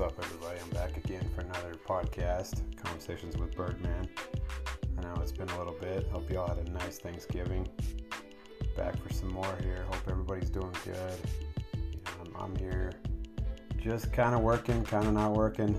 [0.00, 0.58] What's up, everybody?
[0.58, 4.08] I'm back again for another podcast, Conversations with Birdman.
[4.96, 6.08] I know it's been a little bit.
[6.10, 7.68] Hope you all had a nice Thanksgiving.
[8.78, 9.84] Back for some more here.
[9.90, 11.18] Hope everybody's doing good.
[12.18, 12.92] I'm, I'm here
[13.76, 15.78] just kind of working, kind of not working.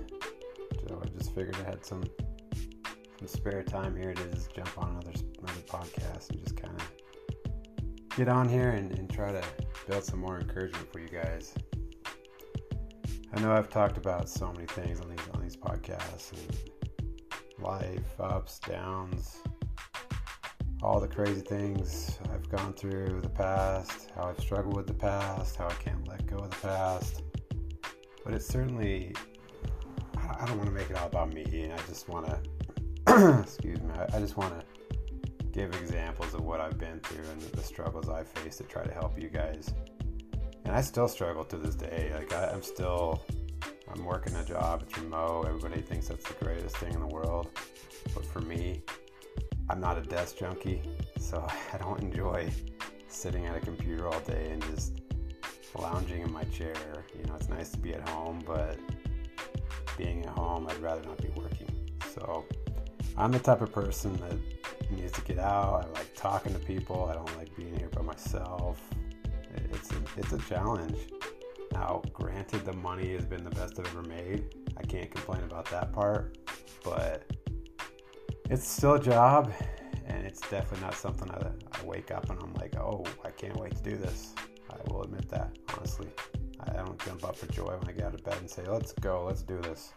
[0.88, 2.04] So I just figured I had some
[3.18, 8.16] some spare time here to just jump on another another podcast and just kind of
[8.16, 9.44] get on here and, and try to
[9.88, 11.56] build some more encouragement for you guys.
[13.34, 16.34] I know I've talked about so many things on these on these podcasts
[17.60, 19.38] life, ups, downs,
[20.82, 25.56] all the crazy things I've gone through the past, how I've struggled with the past,
[25.56, 27.22] how I can't let go of the past.
[28.26, 29.14] But it's certainly
[30.18, 32.26] I don't want to make it all about me, and I just want
[33.08, 33.94] to excuse me.
[34.14, 34.66] I, just want to
[35.52, 38.94] give examples of what I've been through and the struggles I faced to try to
[38.94, 39.74] help you guys
[40.66, 42.12] and I still struggle to this day.
[42.14, 43.24] Like I, am still,
[43.94, 44.84] I'm working a job.
[44.84, 45.46] It's remote.
[45.48, 47.50] Everybody thinks that's the greatest thing in the world,
[48.14, 48.82] but for me,
[49.70, 50.82] I'm not a desk junkie,
[51.20, 52.52] so I don't enjoy
[53.08, 55.02] sitting at a computer all day and just
[55.78, 56.76] lounging in my chair.
[57.18, 58.78] You know, it's nice to be at home, but
[59.98, 61.70] being at home, I'd rather not be working.
[62.14, 62.46] So
[63.18, 65.86] I'm the type of person that needs to get out.
[65.86, 67.06] I like talking to people.
[67.06, 68.82] I don't like being here by myself
[69.72, 70.98] it's a, it's a challenge.
[71.72, 74.56] Now, granted, the money has been the best I've ever made.
[74.78, 76.38] I can't complain about that part,
[76.84, 77.24] but
[78.50, 79.54] it's still a job,
[80.06, 83.56] and it's definitely not something I, I wake up and I'm like, oh, I can't
[83.58, 84.34] wait to do this.
[84.70, 86.08] I will admit that, honestly.
[86.60, 88.92] I don't jump up for joy when I get out of bed and say, let's
[88.94, 89.94] go, let's do this.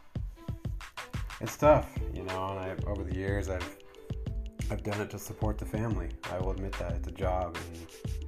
[1.41, 3.77] It's tough, you know, and I, over the years, I've
[4.71, 6.09] I've done it to support the family.
[6.33, 8.24] I will admit that it's a job, and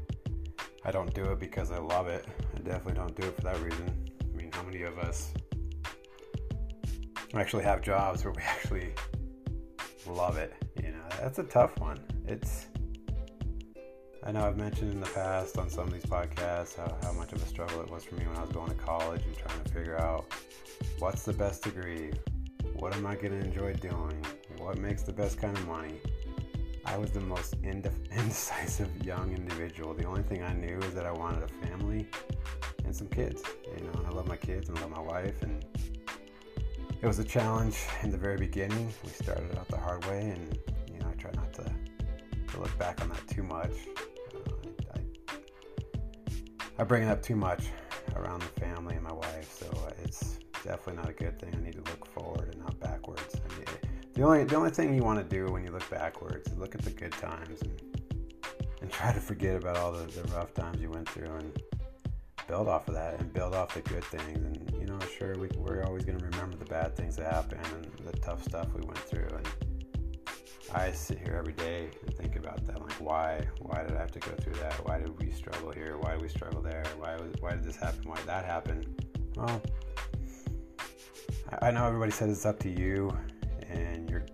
[0.86, 2.24] I don't do it because I love it.
[2.54, 3.92] I definitely don't do it for that reason.
[4.22, 5.32] I mean, how many of us
[7.34, 8.92] actually have jobs where we actually
[10.06, 10.54] love it?
[10.80, 11.98] You know, that's a tough one.
[12.28, 12.66] It's
[14.22, 17.32] I know I've mentioned in the past on some of these podcasts how, how much
[17.32, 19.62] of a struggle it was for me when I was going to college and trying
[19.64, 20.26] to figure out
[21.00, 22.12] what's the best degree,
[22.74, 24.24] what am I going to enjoy doing,
[24.58, 26.00] what makes the best kind of money.
[26.86, 29.92] I was the most indecisive young individual.
[29.92, 32.08] The only thing I knew is that I wanted a family
[32.84, 33.42] and some kids.
[33.64, 35.42] You know, and I love my kids and I love my wife.
[35.42, 35.64] And
[37.02, 38.92] it was a challenge in the very beginning.
[39.04, 40.58] We started out the hard way, and
[40.92, 41.64] you know, I try not to,
[42.52, 43.72] to look back on that too much.
[44.34, 44.52] Uh,
[44.94, 45.42] I, I,
[46.78, 47.64] I bring it up too much
[48.14, 49.70] around the family and my wife, so
[50.02, 51.54] it's definitely not a good thing.
[51.54, 53.36] I need to look forward and not backwards.
[54.16, 56.74] The only the only thing you want to do when you look backwards is look
[56.74, 57.80] at the good times and
[58.80, 61.62] and try to forget about all the, the rough times you went through and
[62.48, 64.38] build off of that and build off the good things.
[64.38, 67.60] And you know sure we, we're always going to remember the bad things that happened
[67.74, 69.28] and the tough stuff we went through.
[69.36, 69.48] And
[70.72, 74.12] I sit here every day and think about that like why why did I have
[74.12, 74.72] to go through that?
[74.86, 75.98] Why did we struggle here?
[75.98, 76.84] Why did we struggle there?
[76.98, 78.08] Why was why did this happen?
[78.08, 78.96] Why did that happen?
[79.34, 79.60] Well
[81.60, 83.14] I know everybody says it's up to you
[83.70, 84.24] and your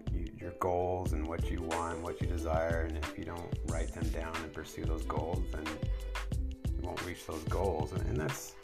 [0.41, 4.09] your goals and what you want, what you desire, and if you don't write them
[4.09, 5.65] down and pursue those goals, then
[6.67, 7.93] you won't reach those goals.
[7.93, 8.55] And, and that's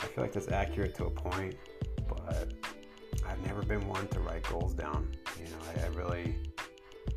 [0.00, 1.56] I feel like that's accurate to a point,
[2.06, 2.52] but
[3.26, 5.08] I've never been one to write goals down.
[5.38, 6.36] You know, I, I really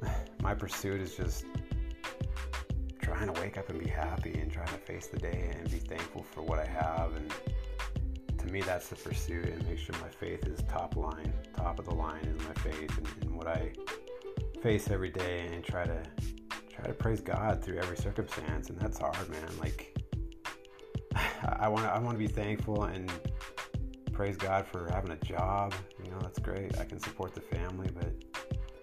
[0.41, 1.45] my pursuit is just
[3.01, 5.77] trying to wake up and be happy and trying to face the day and be
[5.77, 7.33] thankful for what I have and
[8.39, 11.85] to me, that's the pursuit, and make sure my faith is top line, top of
[11.85, 13.71] the line is my faith, and, and what I
[14.61, 16.03] face every day, and try to
[16.69, 19.49] try to praise God through every circumstance, and that's hard, man.
[19.59, 19.97] Like
[21.59, 23.11] I want I want to be thankful and
[24.13, 25.73] praise God for having a job.
[26.03, 26.77] You know, that's great.
[26.79, 28.11] I can support the family, but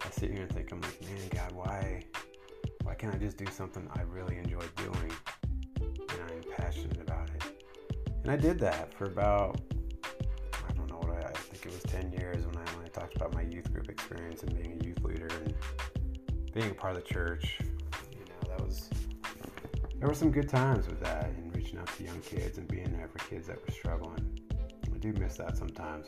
[0.04, 2.04] I sit here and think, I'm like, man, God, why
[2.82, 5.12] why can't I just do something I really enjoy doing
[5.81, 7.14] and I'm passionate about?
[8.24, 9.60] And I did that for about,
[10.54, 12.88] I don't know what I, I think it was 10 years when I, when I
[12.88, 15.54] talked about my youth group experience and being a youth leader and
[16.54, 17.59] being a part of the church.
[17.60, 18.88] You know, that was,
[19.98, 22.91] there were some good times with that and reaching out to young kids and being
[22.97, 24.41] there for kids that were struggling.
[24.86, 26.06] I do miss that sometimes.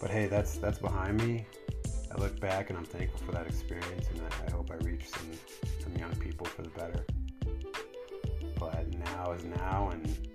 [0.00, 1.46] But hey, that's that's behind me.
[2.12, 5.08] I look back and I'm thankful for that experience, and I, I hope I reach
[5.08, 5.30] some
[5.80, 7.04] some young people for the better.
[8.58, 10.27] But now is now, and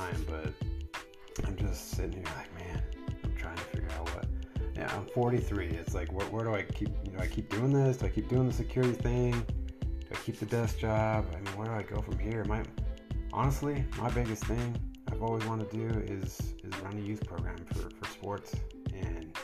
[0.00, 0.26] time.
[0.28, 2.82] But I'm just sitting here like, man,
[3.24, 4.26] I'm trying to figure out what.
[4.76, 5.66] Yeah, I'm 43.
[5.66, 6.90] It's like, where, where do I keep?
[7.04, 7.98] You know, I keep doing this.
[7.98, 9.32] Do I keep doing the security thing?
[9.80, 11.26] Do I keep the desk job?
[11.32, 12.44] I mean, where do I go from here?
[12.44, 12.62] My
[13.32, 14.76] honestly, my biggest thing.
[15.10, 18.54] I've, always wanted to do is is run a youth program for, for sports.
[18.94, 19.36] And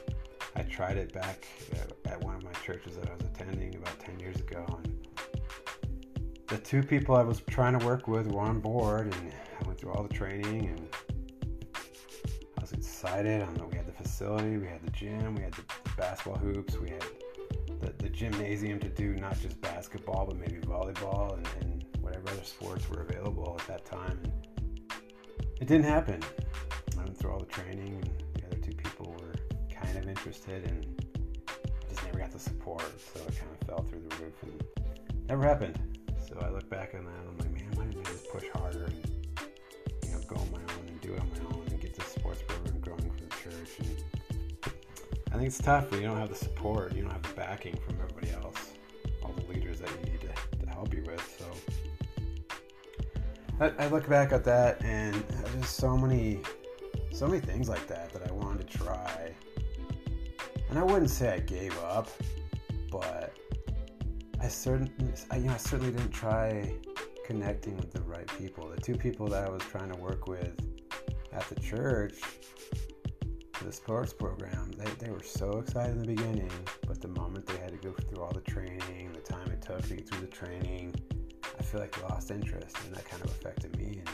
[0.55, 3.99] I tried it back at, at one of my churches that I was attending about
[3.99, 4.65] 10 years ago.
[4.85, 5.07] And
[6.47, 9.33] the two people I was trying to work with were on board, and
[9.87, 10.89] through all the training and
[12.59, 13.41] I was excited.
[13.41, 15.63] I know we had the facility, we had the gym, we had the,
[15.97, 17.05] basketball hoops, we had
[17.81, 22.45] the, the, gymnasium to do not just basketball but maybe volleyball and, and whatever other
[22.45, 24.21] sports were available at that time.
[24.25, 24.33] And
[25.61, 26.21] it didn't happen.
[26.99, 29.35] I went through all the training, and the other two people were
[29.73, 31.01] kind of interested, and
[31.89, 32.83] just never got the support,
[33.15, 34.63] so it kind of fell through the roof and
[35.29, 35.79] never happened.
[36.29, 38.45] So I look back on that, and I'm like, man, why didn't I just push
[38.53, 39.16] harder and
[40.37, 43.11] on my own and do it on my own and get this sports program growing
[43.11, 43.79] for the church?
[43.79, 43.97] And
[45.33, 47.77] I think it's tough when you don't have the support, you don't have the backing
[47.87, 48.73] from everybody else,
[49.23, 51.37] all the leaders that you need to, to help you with.
[51.39, 51.47] So
[53.61, 55.15] I, I look back at that, and
[55.55, 56.41] there's so many,
[57.13, 59.35] so many things like that that I wanted to try.
[60.69, 62.09] And I wouldn't say I gave up,
[62.91, 63.35] but
[64.41, 64.93] I certainly,
[65.35, 66.73] you know, I certainly didn't try
[67.27, 68.69] connecting with the right people.
[68.69, 70.55] The two people that I was trying to work with
[71.33, 72.15] at the church,
[73.63, 76.53] the sports program, they, they were so excited in the beginning,
[76.87, 79.83] but the moment they had to go through all the training, the time it took
[79.83, 80.95] to get through the training,
[81.59, 84.03] I feel like they lost interest, and that kind of affected me.
[84.07, 84.11] And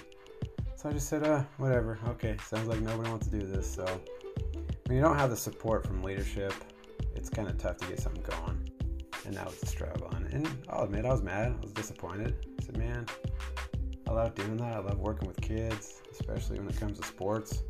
[0.74, 1.98] so I just said, uh, whatever.
[2.08, 3.70] Okay, sounds like nobody wants to do this.
[3.70, 3.84] So
[4.86, 6.54] when you don't have the support from leadership,
[7.14, 8.70] it's kind of tough to get something going.
[9.26, 10.10] And that was the struggle.
[10.16, 11.54] And, and I'll admit, I was mad.
[11.58, 12.34] I was disappointed.
[12.62, 13.06] I said, man,
[14.06, 14.76] I love doing that.
[14.76, 17.62] I love working with kids, especially when it comes to sports.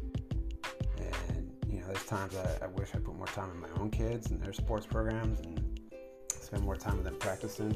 [0.99, 3.91] And, you know, there's times I, I wish I put more time in my own
[3.91, 5.81] kids and their sports programs and
[6.29, 7.75] spend more time with them practicing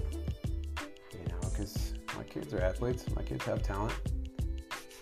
[1.13, 3.07] you know, because my kids are athletes.
[3.15, 3.95] My kids have talent,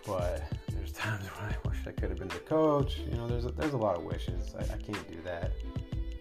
[0.06, 2.98] but there's times when I wish I could have been the coach.
[2.98, 4.54] You know, there's a, there's a lot of wishes.
[4.56, 5.50] I, I can't do that.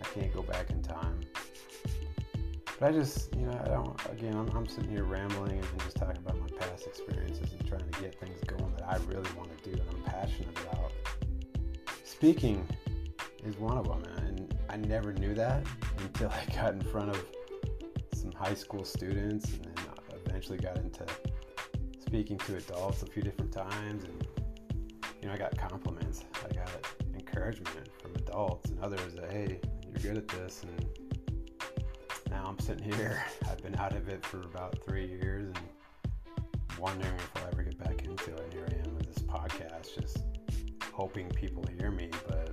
[0.01, 1.19] I can't go back in time.
[2.79, 3.99] But I just, you know, I don't.
[4.11, 7.89] Again, I'm, I'm sitting here rambling and just talking about my past experiences and trying
[7.89, 10.91] to get things going that I really want to do and I'm passionate about.
[12.03, 12.67] Speaking
[13.45, 15.65] is one of them, and I never knew that
[15.99, 17.23] until I got in front of
[18.13, 19.85] some high school students and then
[20.25, 21.05] eventually got into
[21.99, 24.27] speaking to adults a few different times, and
[25.21, 26.69] you know, I got compliments, I got
[27.13, 30.87] encouragement from adults and others that hey, you're good at this, and
[32.33, 33.23] now I'm sitting here.
[33.49, 37.77] I've been out of it for about three years, and wondering if I'll ever get
[37.77, 38.51] back into it.
[38.51, 40.17] Here I am with this podcast, just
[40.91, 42.51] hoping people hear me, but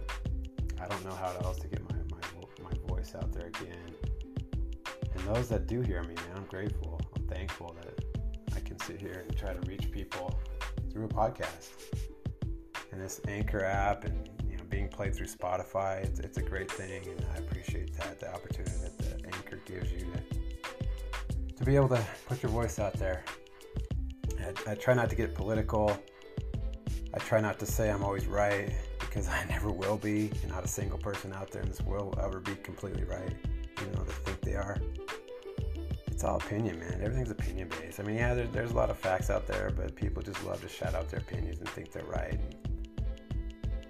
[0.81, 3.95] I don't know how else to get my, my, my voice out there again.
[5.15, 8.05] And those that do hear me, man, I'm grateful I'm thankful that
[8.55, 10.39] I can sit here and try to reach people
[10.93, 11.71] through a podcast.
[12.93, 16.71] And this Anchor app and you know being played through Spotify, it's, it's a great
[16.71, 19.00] thing, and I appreciate that the opportunity that
[19.71, 23.23] gives you to to be able to put your voice out there.
[24.41, 25.97] I, I try not to get political.
[27.13, 30.31] I try not to say I'm always right because I never will be.
[30.43, 33.35] And not a single person out there in this world will ever be completely right,
[33.81, 34.79] even though they think they are
[36.21, 37.01] it's all opinion, man.
[37.03, 37.99] Everything's opinion based.
[37.99, 40.61] I mean, yeah, there, there's a lot of facts out there, but people just love
[40.61, 42.39] to shout out their opinions and think they're right.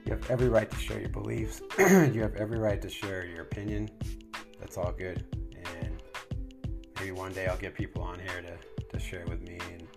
[0.04, 1.60] You have every right to share your beliefs.
[1.78, 3.90] you have every right to share your opinion.
[4.60, 5.24] That's all good.
[7.10, 9.58] Maybe one day I'll get people on here to, to share with me.
[9.72, 9.88] And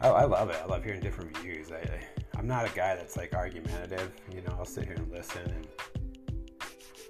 [0.00, 0.56] I, I love it.
[0.62, 1.72] I love hearing different views.
[1.72, 4.12] I, I, I'm not a guy that's like argumentative.
[4.32, 5.66] You know, I'll sit here and listen and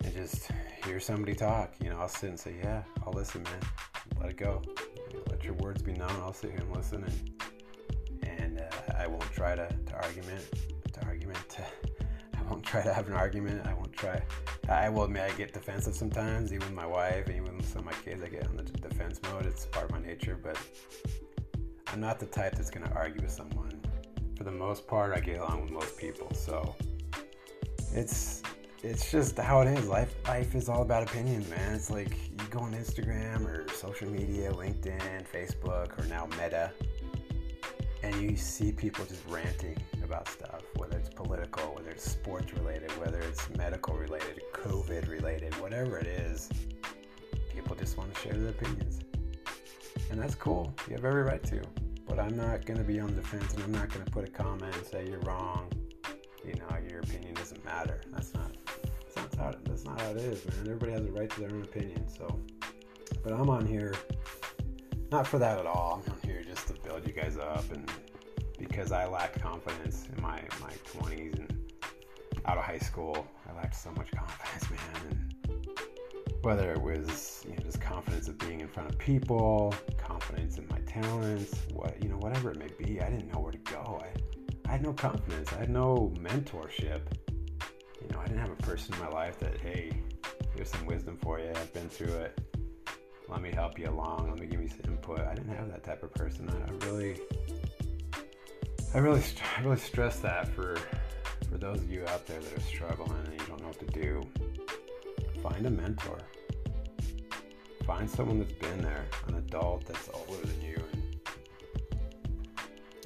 [0.04, 0.50] and just
[0.86, 1.74] hear somebody talk.
[1.84, 3.60] You know, I'll sit and say, yeah, I'll listen, man
[4.18, 4.62] let it go.
[5.28, 6.10] Let your words be known.
[6.22, 7.42] I'll sit here and listen, and
[8.22, 10.42] and uh, I won't try to, to argument
[10.92, 11.38] to argument.
[11.50, 11.64] To,
[12.52, 13.66] won't try to have an argument.
[13.66, 14.20] I won't try.
[14.68, 17.86] I will admit I get defensive sometimes, even with my wife, even with some of
[17.86, 18.22] my kids.
[18.22, 19.46] I get on the defense mode.
[19.46, 20.58] It's part of my nature, but
[21.86, 23.80] I'm not the type that's going to argue with someone.
[24.36, 26.76] For the most part, I get along with most people, so
[27.94, 28.42] it's
[28.82, 29.88] it's just how it is.
[29.88, 31.74] Life life is all about opinions, man.
[31.74, 36.70] It's like you go on Instagram or social media, LinkedIn, Facebook, or now Meta,
[38.02, 42.90] and you see people just ranting about stuff, whether it's political, whether it's sports related,
[42.92, 46.48] whether it's medical related, COVID related, whatever it is.
[47.52, 49.00] People just want to share their opinions.
[50.10, 50.72] And that's cool.
[50.88, 51.60] You have every right to.
[52.06, 54.28] But I'm not going to be on the defense and I'm not going to put
[54.28, 55.70] a comment and say you're wrong.
[56.44, 58.00] You know, your opinion doesn't matter.
[58.12, 58.52] That's not
[59.42, 60.58] how that's not how it is, man.
[60.60, 62.08] Everybody has a right to their own opinion.
[62.08, 62.38] So,
[63.22, 63.94] but I'm on here
[65.10, 66.02] not for that at all.
[66.06, 67.90] I'm on here just to build you guys up and
[68.68, 71.62] because I lacked confidence in my my 20s and
[72.46, 73.26] out of high school.
[73.48, 75.02] I lacked so much confidence, man.
[75.10, 75.68] And
[76.42, 80.66] whether it was you know just confidence of being in front of people, confidence in
[80.68, 84.00] my talents, what you know whatever it may be, I didn't know where to go.
[84.02, 85.52] I I had no confidence.
[85.52, 87.02] I had no mentorship.
[88.00, 89.92] You know, I didn't have a person in my life that hey,
[90.54, 91.50] here's some wisdom for you.
[91.50, 92.40] I've been through it.
[93.28, 94.30] Let me help you along.
[94.30, 95.20] Let me give you some input.
[95.20, 96.48] I didn't have that type of person.
[96.50, 97.20] I, I really
[98.94, 99.22] I really,
[99.56, 100.76] I really stress that for
[101.50, 103.86] for those of you out there that are struggling and you don't know what to
[103.86, 104.22] do.
[105.42, 106.18] Find a mentor.
[107.86, 111.20] Find someone that's been there, an adult that's older than you and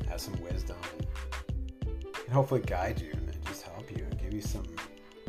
[0.09, 0.77] has some wisdom
[1.87, 4.67] and hopefully guide you and just help you and give you some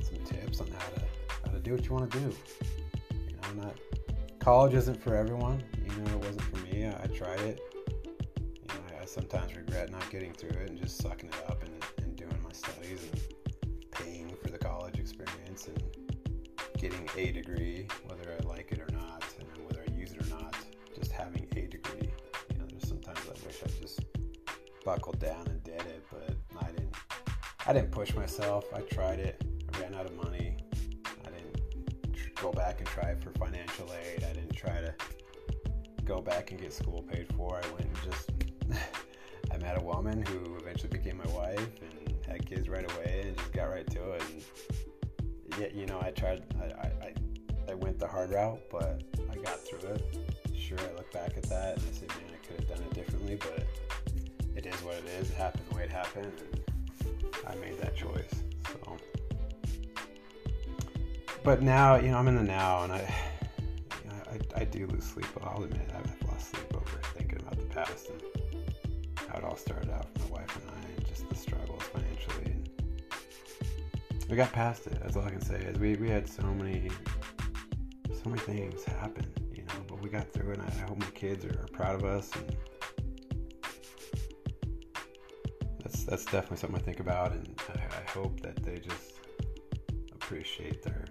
[0.01, 1.01] some tips on how to
[1.45, 2.35] how to do what you want to do.
[3.11, 3.75] You know, not
[4.39, 5.63] college isn't for everyone.
[5.85, 6.85] You know, it wasn't for me.
[6.87, 7.61] I, I tried it
[9.07, 11.73] sometimes regret not getting through it and just sucking it up and,
[12.03, 15.81] and doing my studies and paying for the college experience and
[16.77, 20.29] getting a degree, whether I like it or not, and whether I use it or
[20.29, 20.55] not,
[20.95, 22.11] just having a degree.
[22.51, 24.01] You know, there's sometimes I wish I just
[24.83, 26.93] buckled down and did it, but I didn't.
[27.65, 28.65] I didn't push myself.
[28.73, 29.43] I tried it.
[29.73, 30.57] I ran out of money.
[31.25, 34.23] I didn't go back and try for financial aid.
[34.23, 34.93] I didn't try to
[36.05, 37.57] go back and get school paid for.
[37.61, 38.36] I went and just
[39.51, 43.37] I met a woman who eventually became my wife and had kids right away and
[43.37, 44.23] just got right to it.
[44.31, 47.13] And yeah, you know, I tried, I, I,
[47.69, 50.03] I went the hard route, but I got through it.
[50.55, 52.93] Sure, I look back at that and I say, man, I could have done it
[52.93, 53.65] differently, but
[54.55, 55.29] it is what it is.
[55.29, 58.43] It happened the way it happened, and I made that choice.
[58.71, 58.97] So,
[61.43, 62.99] but now, you know, I'm in the now, and I,
[64.03, 64.15] you know,
[64.55, 65.27] I, I do lose sleep.
[65.41, 68.21] I'll admit, I've lost sleep over thinking about the past and
[69.37, 72.51] it all started out for my wife and I, and just the struggles financially.
[72.51, 72.69] And
[74.29, 74.99] we got past it.
[75.01, 75.55] That's all I can say.
[75.55, 76.89] Is we, we had so many
[78.23, 80.59] so many things happen, you know, but we got through it.
[80.59, 82.31] And I hope my kids are, are proud of us.
[82.35, 82.55] And
[85.79, 89.13] that's that's definitely something I think about, and I, I hope that they just
[90.13, 91.05] appreciate their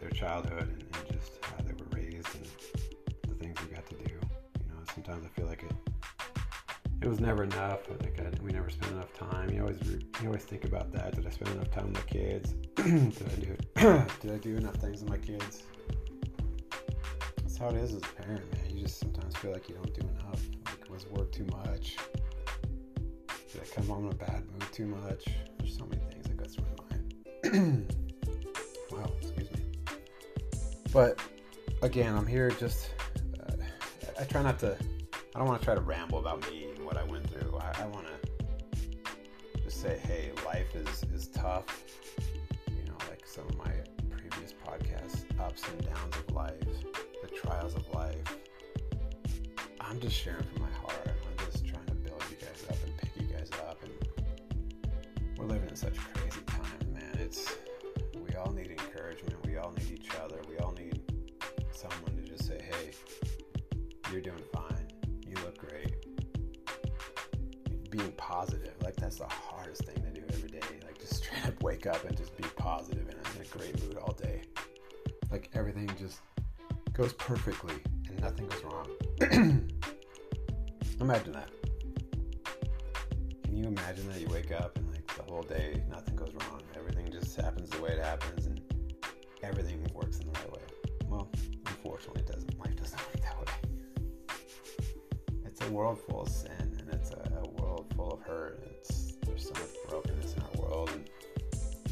[0.00, 2.46] their childhood and, and just how they were raised and
[3.28, 4.12] the things we got to do.
[4.12, 5.72] You know, sometimes I feel like it
[7.02, 7.84] it was never enough.
[7.84, 9.50] Think I, we never spent enough time.
[9.50, 11.14] You always you always think about that.
[11.14, 12.52] Did I spend enough time with my kids?
[12.76, 13.56] did I do
[14.20, 15.62] did I do enough things with my kids?
[17.38, 18.76] That's how it is as a parent, man.
[18.76, 20.40] You just sometimes feel like you don't do enough.
[20.66, 21.96] Like was work too much?
[23.52, 25.24] Did I come home in a bad mood too much?
[25.58, 27.92] There's so many things that go through my mind.
[28.90, 29.60] wow, excuse me.
[30.92, 31.20] But
[31.82, 32.90] again, I'm here just.
[33.40, 33.52] Uh,
[34.18, 34.76] I try not to.
[35.34, 36.65] I don't want to try to ramble about me
[39.86, 41.84] say, hey, life is, is tough.
[42.68, 43.70] You know, like some of my
[44.10, 46.54] previous podcasts, ups and downs of life,
[47.22, 48.16] the trials of life.
[49.80, 51.06] I'm just sharing from my heart.
[51.06, 53.80] I'm just trying to build you guys up and pick you guys up.
[53.84, 55.96] And we're living in such
[77.46, 77.76] perfectly
[78.08, 78.88] and nothing goes wrong.
[81.00, 81.48] imagine that.
[83.44, 86.60] Can you imagine that you wake up and like the whole day nothing goes wrong?
[86.74, 88.60] Everything just happens the way it happens and
[89.44, 90.62] everything works in the right way.
[91.08, 91.30] Well,
[91.66, 92.58] unfortunately it doesn't.
[92.58, 94.36] Life doesn't work that way.
[95.44, 98.60] It's a world full of sin and it's a world full of hurt.
[98.72, 101.08] It's there's so much brokenness in our world, and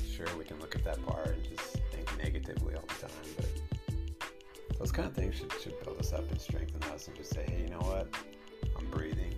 [0.05, 3.54] sure we can look at that part and just think negatively all the time, but
[4.85, 7.43] those kind of things should should build us up and strengthen us, and just say,
[7.49, 8.07] hey, you know what?
[8.79, 9.35] I'm breathing.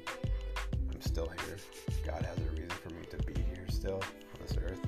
[0.93, 1.57] I'm still here.
[2.05, 4.81] God has a reason for me to be here still on this earth.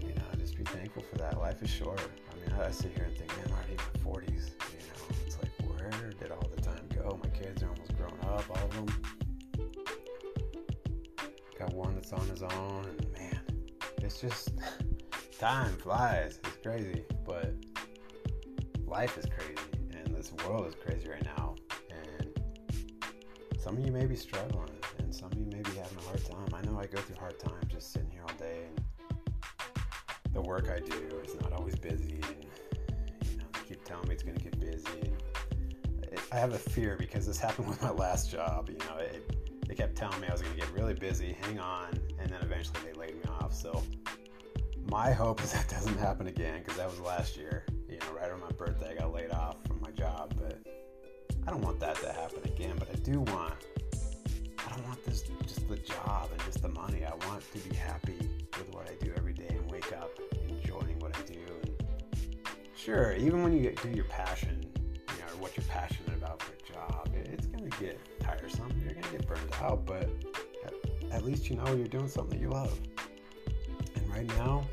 [0.00, 1.38] You know, just be thankful for that.
[1.38, 2.00] Life is short.
[2.00, 4.48] I mean, I sit here and think, man, I'm already in my 40s.
[4.72, 7.20] You know, it's like, where did all the time go?
[7.22, 8.86] My kids are almost grown up, all of them
[11.58, 13.40] got one that's on his own, and man,
[14.00, 14.52] it's just
[15.38, 16.40] time flies.
[16.44, 17.04] It's crazy,
[18.96, 19.60] life is crazy,
[19.92, 21.54] and this world is crazy right now.
[21.90, 22.30] And
[23.60, 26.24] some of you may be struggling, and some of you may be having a hard
[26.24, 26.48] time.
[26.54, 30.70] I know I go through hard times just sitting here all day, and the work
[30.70, 32.46] I do is not always busy, and
[33.30, 35.12] you know, they keep telling me it's going to get busy.
[36.10, 38.70] And I have a fear because this happened with my last job.
[38.70, 39.30] You know, it,
[39.76, 42.80] kept telling me I was going to get really busy, hang on, and then eventually
[42.82, 43.52] they laid me off.
[43.52, 43.82] So
[44.90, 47.66] my hope is that doesn't happen again because that was last year.
[48.56, 50.58] Birthday, I got laid off from my job, but
[51.46, 52.74] I don't want that to happen again.
[52.78, 53.54] But I do want,
[54.58, 57.04] I don't want this just the job and just the money.
[57.04, 58.18] I want to be happy
[58.58, 60.10] with what I do every day and wake up
[60.48, 61.40] enjoying what I do.
[61.62, 66.42] And sure, even when you do your passion, you know, or what you're passionate about
[66.42, 68.72] for a job, it's gonna get tiresome.
[68.84, 70.08] You're gonna get burned out, but
[70.64, 70.74] at,
[71.12, 72.78] at least you know you're doing something that you love.
[73.94, 74.66] And right now,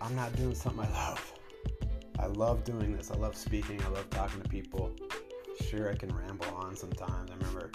[0.00, 1.39] I'm not doing something I love.
[2.20, 3.10] I love doing this.
[3.10, 3.82] I love speaking.
[3.82, 4.94] I love talking to people.
[5.68, 7.30] Sure, I can ramble on sometimes.
[7.30, 7.70] I remember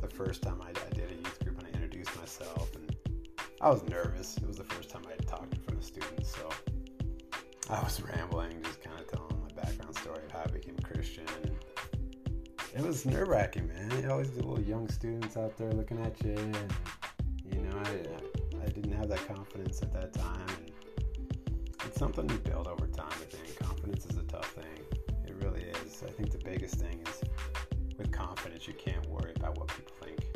[0.00, 2.96] the first time I, I did a youth group and I introduced myself, and
[3.60, 4.36] I was nervous.
[4.36, 6.48] It was the first time I had talked in front of students, so
[7.68, 10.82] I was rambling, just kind of telling my background story of how I became a
[10.82, 11.24] Christian.
[12.74, 13.90] And it was nerve wracking, man.
[14.00, 16.74] You always the little young students out there looking at you, and
[17.52, 20.46] you know, I, I didn't have that confidence at that time.
[20.48, 20.72] And
[21.86, 23.08] it's something you build over time.
[23.10, 24.84] I think confidence is a tough thing.
[25.26, 26.02] It really is.
[26.06, 27.22] I think the biggest thing is
[27.96, 30.26] with confidence, you can't worry about what people think.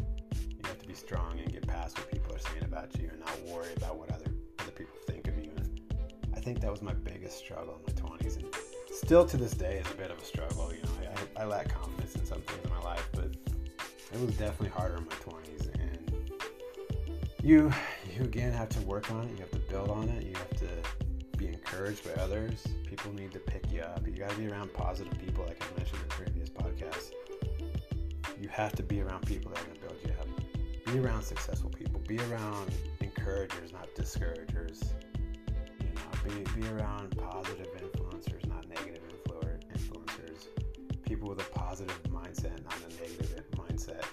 [0.50, 3.20] You have to be strong and get past what people are saying about you, and
[3.20, 5.50] not worry about what other other people think of you.
[5.56, 5.82] And
[6.34, 8.46] I think that was my biggest struggle in my 20s, and
[8.90, 10.72] still to this day is a bit of a struggle.
[10.72, 13.26] You know, I, I lack confidence in some things in my life, but
[14.12, 15.68] it was definitely harder in my 20s.
[15.80, 16.32] And
[17.42, 17.70] you,
[18.16, 19.32] you again have to work on it.
[19.32, 20.24] You have to build on it.
[20.24, 21.03] You have to
[21.74, 22.64] encouraged by others.
[22.86, 24.06] People need to pick you up.
[24.06, 27.12] You got to be around positive people, like I mentioned in previous podcasts.
[28.40, 30.92] You have to be around people that are going to build you up.
[30.92, 32.00] Be around successful people.
[32.06, 34.94] Be around encouragers, not discouragers.
[35.80, 39.02] You know, be, be around positive influencers, not negative
[39.74, 40.46] influencers.
[41.02, 44.04] People with a positive mindset, not a negative mindset.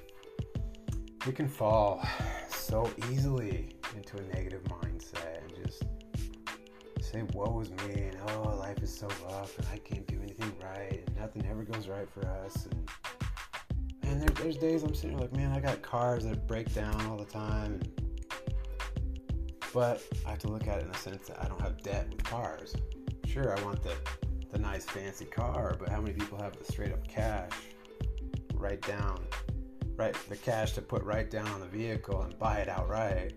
[1.27, 2.03] We can fall
[2.49, 4.80] so easily into a negative mindset
[7.11, 10.53] say, woe is me, and oh, life is so rough, and I can't do anything
[10.63, 12.67] right, and nothing ever goes right for us.
[12.67, 12.87] And
[14.03, 17.17] man, there, there's days I'm sitting like, man, I got cars that break down all
[17.17, 17.73] the time.
[17.73, 17.89] And,
[19.73, 22.07] but I have to look at it in the sense that I don't have debt
[22.09, 22.75] with cars.
[23.25, 23.93] Sure, I want the,
[24.49, 27.51] the nice fancy car, but how many people have the straight up cash
[28.53, 29.21] right down,
[29.97, 33.33] right, the cash to put right down on the vehicle and buy it outright?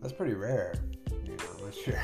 [0.00, 0.74] That's pretty rare,
[1.24, 1.98] you know, unless you're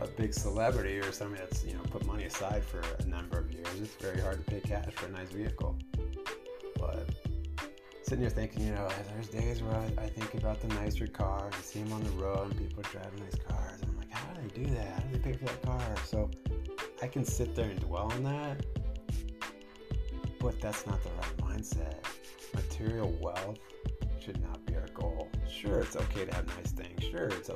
[0.00, 3.52] a big celebrity or somebody that's you know put money aside for a number of
[3.52, 3.68] years.
[3.80, 5.76] It's very hard to pay cash for a nice vehicle.
[6.78, 7.08] But
[8.02, 11.52] sitting here thinking, you know, there's days where I, I think about the nicer cars.
[11.56, 13.82] I see them on the road and people are driving nice cars.
[13.82, 14.88] And I'm like, how do they do that?
[14.88, 15.94] How do they pay for that car?
[16.06, 16.30] So
[17.02, 18.64] I can sit there and dwell on that.
[20.38, 21.96] But that's not the right mindset.
[22.54, 23.58] Material wealth
[24.18, 25.28] should not be our goal.
[25.48, 27.04] Sure, it's okay to have nice things.
[27.04, 27.50] Sure, it's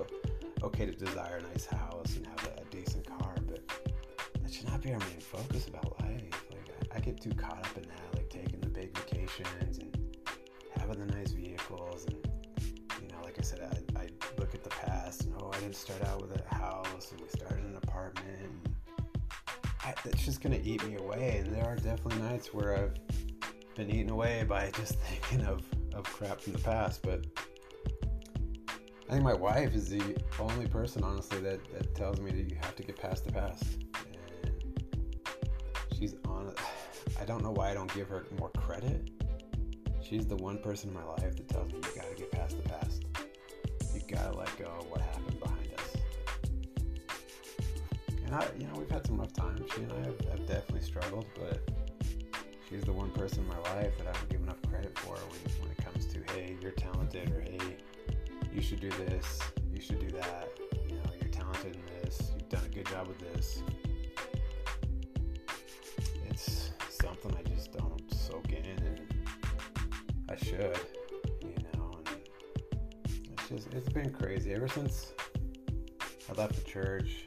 [0.63, 2.27] okay to desire a nice house and
[4.85, 6.45] that should not be our focus about life.
[6.51, 9.97] Like I, I get too caught up in that, like taking the big vacations and
[10.79, 12.17] having the nice vehicles, and
[13.01, 13.61] you know, like I said,
[13.97, 17.13] I, I look at the past and oh, I didn't start out with a house,
[17.13, 18.39] and we started an apartment.
[18.43, 18.75] And
[19.83, 22.95] I, it's just gonna eat me away, and there are definitely nights where I've
[23.75, 25.63] been eaten away by just thinking of
[25.95, 27.25] of crap from the past, but
[29.09, 32.57] I think my wife is the only person, honestly, that, that tells me that you
[32.57, 33.85] have to get past the past.
[35.97, 36.53] She's on.
[37.21, 39.11] I don't know why I don't give her more credit.
[40.03, 42.69] She's the one person in my life that tells me you gotta get past the
[42.69, 43.05] past.
[43.95, 45.97] You gotta let go of what happened behind us.
[48.27, 49.71] And I, you know, we've had some rough times.
[49.75, 51.71] She and I have, have definitely struggled, but
[52.69, 55.63] she's the one person in my life that I don't give enough credit for when,
[55.63, 57.77] when it comes to, hey, you're talented, or hey,
[58.53, 59.41] you should do this,
[59.73, 60.49] you should do that,
[60.89, 63.63] you know, you're talented in this, you've done a good job with this.
[67.05, 69.01] Something I just don't soak in, and
[70.31, 70.79] I should,
[71.43, 72.19] you know, and
[73.33, 75.13] it's just, it's been crazy ever since
[76.31, 77.27] I left the church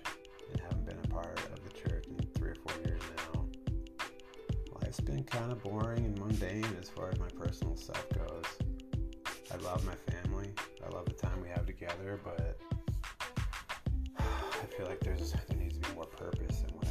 [0.52, 3.02] and haven't been a part of the church in three or four years
[3.34, 3.46] now.
[4.82, 8.46] Life's been kind of boring and mundane as far as my personal self goes.
[9.54, 10.50] I love my family.
[10.84, 12.58] I love the time we have together, but
[14.20, 16.87] I feel like there's there needs to be more purpose in what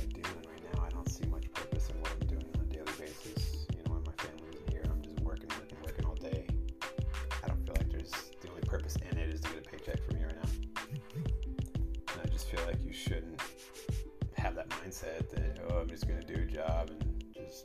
[15.97, 17.65] just gonna do a job and just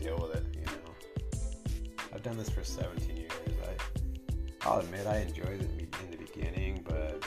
[0.00, 0.44] deal with it.
[0.52, 1.38] You know,
[2.12, 3.30] I've done this for 17 years.
[3.62, 7.24] I, I'll admit I enjoyed it in the beginning, but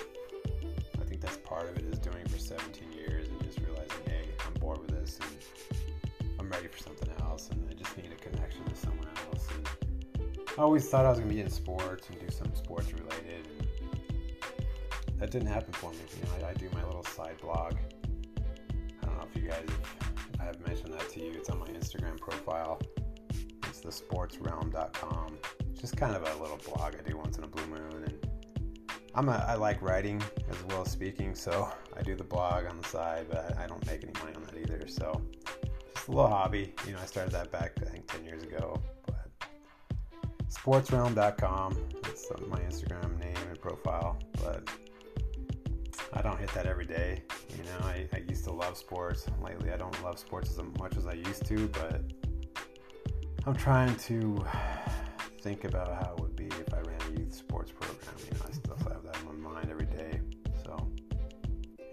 [1.00, 4.04] I think that's part of it is doing it for 17 years and just realizing,
[4.08, 8.12] hey, I'm bored with this and I'm ready for something else, and I just need
[8.12, 9.48] a connection to someone else.
[9.56, 9.70] And
[10.58, 13.48] I always thought I was gonna be in sports and do something sports related,
[15.08, 16.00] and that didn't happen for me.
[16.18, 17.76] You know, I, I do my little side blog.
[19.30, 19.66] I if you guys
[20.40, 21.32] have, have mentioned that to you.
[21.34, 22.82] It's on my Instagram profile.
[23.68, 25.38] It's the sportsrealm.com.
[25.72, 28.04] It's just kind of a little blog I do once in a blue moon.
[28.06, 28.28] And
[29.16, 32.78] I'm a, I like writing as well as speaking, so I do the blog on
[32.78, 34.88] the side, but I, I don't make any money on that either.
[34.88, 35.22] So
[35.94, 36.74] just a little hobby.
[36.86, 38.82] You know, I started that back I think 10 years ago.
[39.06, 39.30] But
[40.50, 41.78] sportsrealm.com.
[42.04, 44.18] That's my Instagram name and profile.
[44.42, 44.70] But
[46.20, 47.24] I don't hit that every day.
[47.58, 49.26] You know, I, I used to love sports.
[49.42, 52.02] Lately, I don't love sports as much as I used to, but
[53.46, 54.46] I'm trying to
[55.40, 58.14] think about how it would be if I ran a youth sports program.
[58.26, 60.20] You know, I still have that in my mind every day.
[60.66, 60.92] So,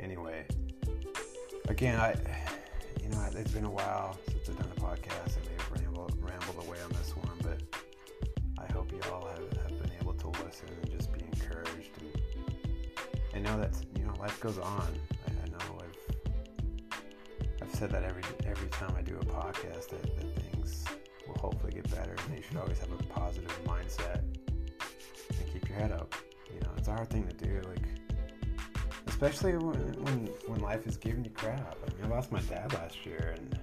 [0.00, 0.44] anyway,
[1.68, 2.16] again, I,
[3.00, 5.36] you know, it's been a while since I've done a podcast.
[5.36, 5.55] I may
[14.40, 14.88] goes on.
[15.26, 16.98] I, I know I've
[17.62, 20.84] I've said that every every time I do a podcast that, that things
[21.26, 22.14] will hopefully get better.
[22.26, 24.22] And you should always have a positive mindset
[25.30, 26.14] and keep your head up.
[26.52, 27.60] You know, it's a hard thing to do.
[27.68, 27.86] Like,
[29.06, 31.76] especially when when, when life is giving you crap.
[31.86, 33.58] I mean, I lost my dad last year, and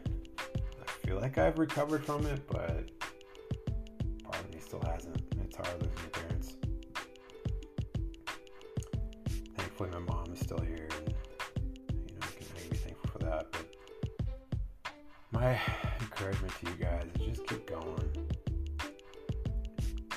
[0.82, 2.90] I feel like I've recovered from it, but
[10.34, 11.14] My still here, and
[12.10, 13.52] you know, I can, I can be thankful for that.
[13.52, 13.66] But
[15.32, 15.60] my
[16.02, 18.30] encouragement to you guys is just keep going.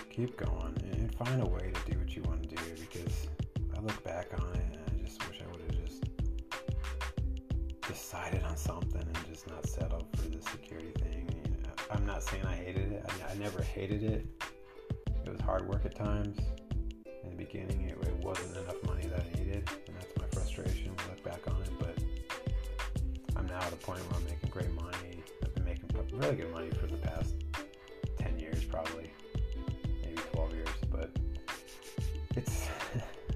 [0.09, 3.26] Keep going and find a way to do what you want to do because
[3.76, 6.05] I look back on it and I just wish I would have just
[7.87, 11.29] decided on something and just not settled for the security thing.
[11.44, 13.05] You know, I'm not saying I hated it.
[13.07, 14.26] I, I, never hated it.
[15.26, 16.38] It was hard work at times.
[17.22, 18.83] In the beginning, it, it wasn't enough
[23.87, 25.87] point where I'm making great money I've been making
[26.18, 27.35] really good money for the past
[28.18, 29.11] 10 years, probably,
[30.03, 30.68] maybe 12 years.
[30.90, 31.11] But
[32.35, 32.66] it's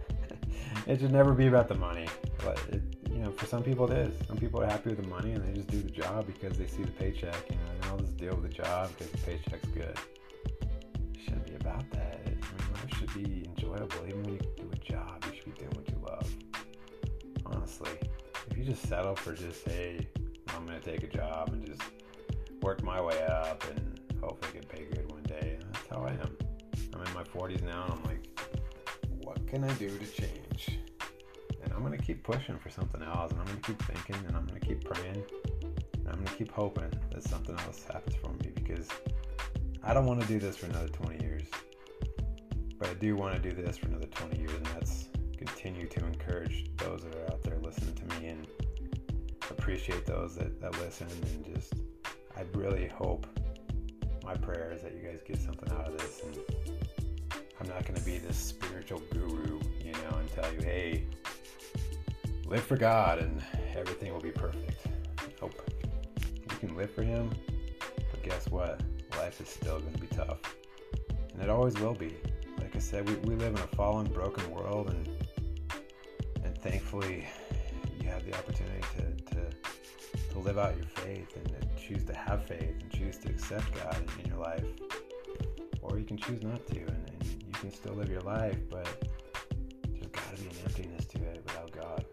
[0.86, 2.06] it should never be about the money.
[2.44, 4.26] But it, you know, for some people it is.
[4.26, 6.66] Some people are happy with the money and they just do the job because they
[6.66, 7.50] see the paycheck.
[7.50, 9.96] You know, and I'll just deal with the job because the paycheck's good.
[10.62, 12.20] It shouldn't be about that.
[12.26, 12.38] I mean,
[12.74, 14.06] life should be enjoyable.
[14.06, 16.34] Even when you do a job, you should be doing what you love.
[17.46, 17.90] Honestly,
[18.50, 20.06] if you just settle for just hey,
[20.80, 21.82] Gonna take a job and just
[22.62, 25.58] work my way up and hopefully get paid good one day.
[25.72, 26.36] That's how I am.
[26.94, 28.40] I'm in my 40s now and I'm like,
[29.22, 30.78] what can I do to change?
[31.62, 34.24] And I'm going to keep pushing for something else and I'm going to keep thinking
[34.26, 35.22] and I'm going to keep praying
[35.62, 38.88] and I'm going to keep hoping that something else happens for me because
[39.82, 41.42] I don't want to do this for another 20 years.
[42.78, 46.06] But I do want to do this for another 20 years and that's continue to
[46.06, 48.09] encourage those that are out there listening to me
[49.70, 51.74] appreciate those that, that listen and just
[52.36, 53.24] I really hope
[54.24, 56.22] my prayer is that you guys get something out of this.
[56.24, 56.36] And
[57.60, 61.04] I'm not to be this spiritual guru, you know, and tell you, hey,
[62.46, 63.40] live for God and
[63.76, 64.88] everything will be perfect.
[65.40, 65.54] Nope.
[66.18, 67.30] You can live for Him,
[68.10, 68.80] but guess what?
[69.18, 70.40] Life is still to be tough.
[71.32, 72.16] And it always will be.
[72.58, 75.08] Like I said, we, we live in a fallen, broken world, and
[76.44, 77.28] and thankfully,
[78.00, 78.79] you have the opportunity
[80.40, 84.24] live out your faith and choose to have faith and choose to accept God in,
[84.24, 84.64] in your life,
[85.82, 88.86] or you can choose not to, and, and you can still live your life, but
[89.92, 92.04] there's got to be an emptiness to it without God.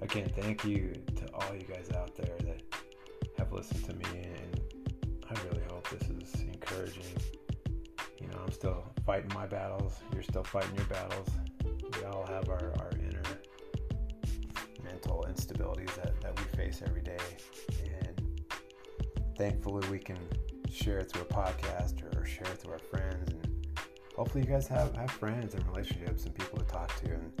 [0.00, 2.62] Again, thank you to all you guys out there that
[3.36, 4.60] have listened to me, and
[5.28, 7.04] I really hope this is encouraging.
[8.20, 9.94] You know, I'm still fighting my battles.
[10.12, 11.28] You're still fighting your battles.
[11.64, 12.87] We all have our, our
[15.28, 17.18] instabilities that, that we face every day.
[18.02, 18.20] And
[19.36, 20.18] thankfully we can
[20.70, 23.30] share it through a podcast or share it through our friends.
[23.30, 23.66] And
[24.16, 27.12] hopefully you guys have, have friends and relationships and people to talk to.
[27.12, 27.32] And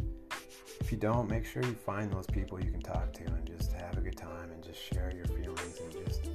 [0.80, 3.72] if you don't make sure you find those people you can talk to and just
[3.72, 6.30] have a good time and just share your feelings and just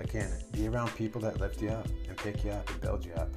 [0.00, 3.12] again be around people that lift you up and pick you up and build you
[3.12, 3.30] up.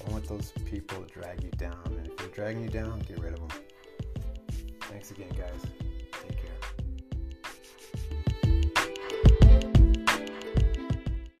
[0.00, 1.78] Don't let those people drag you down.
[1.86, 3.58] And if they're dragging you down get rid of them.
[4.80, 5.81] Thanks again guys